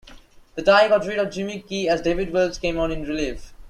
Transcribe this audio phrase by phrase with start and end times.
[0.55, 3.53] The tie got rid of Jimmy Key as David Wells came on in relief.